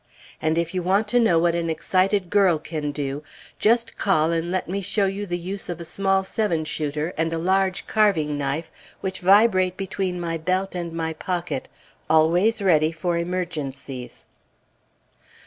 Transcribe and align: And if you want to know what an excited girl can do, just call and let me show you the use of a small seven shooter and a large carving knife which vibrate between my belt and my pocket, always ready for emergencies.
And 0.41 0.57
if 0.57 0.73
you 0.73 0.81
want 0.81 1.07
to 1.09 1.19
know 1.19 1.37
what 1.37 1.53
an 1.53 1.69
excited 1.69 2.31
girl 2.31 2.57
can 2.57 2.91
do, 2.91 3.21
just 3.59 3.99
call 3.99 4.31
and 4.31 4.49
let 4.49 4.67
me 4.67 4.81
show 4.81 5.05
you 5.05 5.27
the 5.27 5.37
use 5.37 5.69
of 5.69 5.79
a 5.79 5.85
small 5.85 6.23
seven 6.23 6.65
shooter 6.65 7.13
and 7.19 7.31
a 7.31 7.37
large 7.37 7.85
carving 7.85 8.35
knife 8.35 8.71
which 9.01 9.19
vibrate 9.19 9.77
between 9.77 10.19
my 10.19 10.39
belt 10.39 10.73
and 10.73 10.91
my 10.91 11.13
pocket, 11.13 11.67
always 12.09 12.63
ready 12.63 12.91
for 12.91 13.15
emergencies. 13.15 14.27